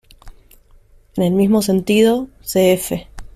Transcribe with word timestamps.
En 1.15 1.21
el 1.21 1.33
mismo 1.33 1.61
sentido, 1.61 2.27
cf. 2.41 3.07